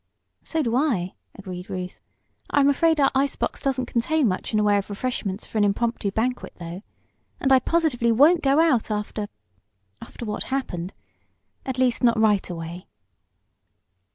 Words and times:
"So 0.41 0.63
do 0.63 0.75
I," 0.75 1.13
agreed 1.35 1.69
Ruth. 1.69 1.99
"I'm 2.49 2.69
afraid 2.69 2.99
our 2.99 3.11
ice 3.13 3.35
box 3.35 3.61
doesn't 3.61 3.85
contain 3.85 4.27
much 4.27 4.51
in 4.51 4.57
the 4.57 4.63
way 4.63 4.75
of 4.79 4.89
refreshments 4.89 5.45
for 5.45 5.59
an 5.59 5.63
impromptu 5.63 6.09
banquet, 6.09 6.55
though, 6.59 6.81
and 7.39 7.51
I 7.53 7.59
positively 7.59 8.11
won't 8.11 8.41
go 8.41 8.59
out 8.59 8.89
after 8.89 9.27
after 10.01 10.25
what 10.25 10.45
happened. 10.45 10.93
At 11.67 11.77
least 11.77 12.01
not 12.03 12.19
right 12.19 12.49
away!" 12.49 12.87